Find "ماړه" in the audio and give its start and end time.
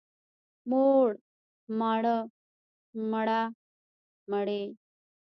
1.79-2.17